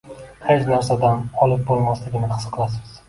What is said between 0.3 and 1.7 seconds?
Hech narsadan olib